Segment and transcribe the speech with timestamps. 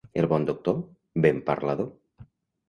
[0.19, 0.79] El bon doctor,
[1.27, 1.93] ben parlador.